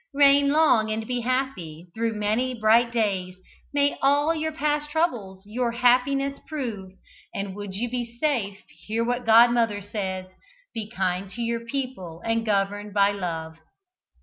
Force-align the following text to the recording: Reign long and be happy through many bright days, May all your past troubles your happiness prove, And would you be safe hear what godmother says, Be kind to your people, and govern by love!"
Reign 0.15 0.49
long 0.51 0.89
and 0.89 1.05
be 1.05 1.19
happy 1.21 1.91
through 1.93 2.13
many 2.15 2.55
bright 2.55 2.91
days, 2.91 3.35
May 3.71 3.99
all 4.01 4.33
your 4.33 4.51
past 4.51 4.89
troubles 4.89 5.43
your 5.45 5.73
happiness 5.73 6.39
prove, 6.47 6.93
And 7.35 7.55
would 7.55 7.75
you 7.75 7.87
be 7.87 8.17
safe 8.17 8.63
hear 8.87 9.03
what 9.03 9.27
godmother 9.27 9.79
says, 9.79 10.25
Be 10.73 10.89
kind 10.89 11.29
to 11.33 11.43
your 11.43 11.59
people, 11.63 12.19
and 12.25 12.43
govern 12.43 12.91
by 12.91 13.11
love!" 13.11 13.59